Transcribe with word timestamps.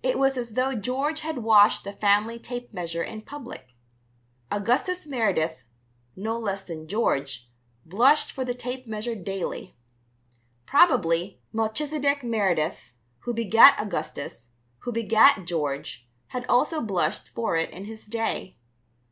It 0.00 0.16
was 0.16 0.36
as 0.36 0.54
though 0.54 0.76
George 0.76 1.22
had 1.22 1.38
washed 1.38 1.82
the 1.82 1.92
family 1.92 2.38
tape 2.38 2.72
measure 2.72 3.02
in 3.02 3.22
public. 3.22 3.74
Augustus 4.48 5.06
Meredith, 5.08 5.64
no 6.14 6.38
less 6.38 6.62
than 6.62 6.86
George, 6.86 7.50
blushed 7.84 8.30
for 8.30 8.44
the 8.44 8.54
tape 8.54 8.86
measure 8.86 9.16
daily. 9.16 9.74
Probably, 10.66 11.40
Melchizedek 11.52 12.22
Meredith, 12.22 12.92
who 13.24 13.34
begat 13.34 13.74
Augustus, 13.80 14.50
who 14.84 14.92
begat 14.92 15.46
George, 15.46 16.08
had 16.28 16.46
also 16.46 16.80
blushed 16.80 17.28
for 17.30 17.56
it 17.56 17.70
in 17.70 17.86
his 17.86 18.06
day. 18.06 18.56